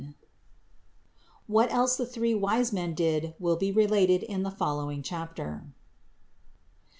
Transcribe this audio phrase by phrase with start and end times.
[1.45, 5.65] What else the three wise men did will be related in the following chapter.